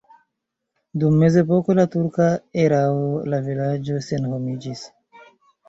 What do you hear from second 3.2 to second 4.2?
la vilaĝo